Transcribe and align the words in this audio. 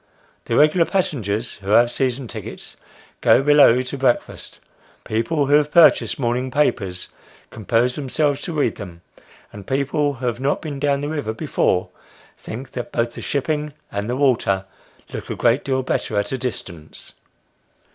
The 0.45 0.55
regular 0.57 0.87
passengers, 0.87 1.57
who 1.61 1.69
have 1.69 1.91
season 1.91 2.27
tickets, 2.27 2.75
go 3.21 3.43
below 3.43 3.83
to 3.83 3.97
breakfast; 3.99 4.57
people 5.03 5.45
who 5.45 5.53
have 5.53 5.69
purchased 5.69 6.17
morning 6.17 6.49
papers, 6.49 7.09
compose 7.51 7.93
themselves 7.93 8.41
to 8.41 8.53
read 8.59 8.77
them; 8.77 9.03
and 9.53 9.67
people 9.67 10.15
who 10.15 10.25
have 10.25 10.39
not 10.39 10.59
been 10.59 10.79
down 10.79 11.01
the 11.01 11.07
river 11.09 11.33
before, 11.33 11.89
think 12.35 12.71
that 12.71 12.91
both 12.91 13.13
the 13.13 13.21
shipping 13.21 13.73
and 13.91 14.09
the 14.09 14.17
water, 14.17 14.65
look 15.13 15.29
a 15.29 15.35
great 15.35 15.63
deal 15.63 15.83
better 15.83 16.17
at 16.17 16.31
a 16.31 16.37
distance. 16.39 17.13